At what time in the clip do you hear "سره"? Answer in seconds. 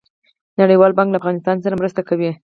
1.63-1.79